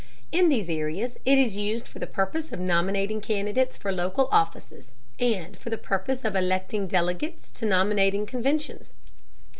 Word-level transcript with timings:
In 0.31 0.49
these 0.49 0.67
areas 0.67 1.15
it 1.25 1.37
is 1.37 1.57
used 1.57 1.87
for 1.87 1.99
the 1.99 2.07
purpose 2.07 2.51
of 2.51 2.59
nominating 2.59 3.21
candidates 3.21 3.77
for 3.77 3.91
local 3.91 4.29
offices, 4.31 4.93
and 5.19 5.55
for 5.59 5.69
the 5.69 5.77
purpose 5.77 6.25
of 6.25 6.35
electing 6.35 6.87
delegates 6.87 7.51
to 7.51 7.67
nominating 7.67 8.25
conventions. 8.25 8.95